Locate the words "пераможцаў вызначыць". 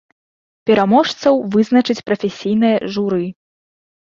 0.69-2.05